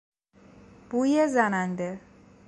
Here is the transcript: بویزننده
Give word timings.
بویزننده 0.89 1.99